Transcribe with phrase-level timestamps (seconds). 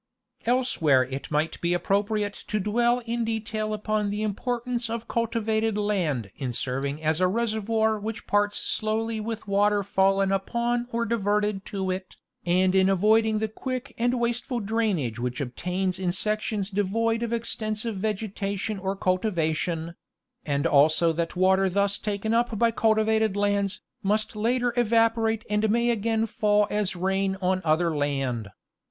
[0.47, 6.31] Elsewhere it might be appropriate to dwell in detail upon the importance of cultivated land
[6.37, 11.65] in serving as a reservoir which parts slowly with the water fallen upon or diverted
[11.67, 12.15] to it,
[12.47, 17.95] and in avoiding the quick and wasteful drainage which obtains in sections devoid of extensive
[17.97, 19.93] vegetation or cultivation;
[20.43, 25.91] and also that water thus taken up by cultivated lands must later evaporate and Geography
[25.91, 26.01] of the Avr.
[26.01, 28.47] 55 may again fall as rain on other land.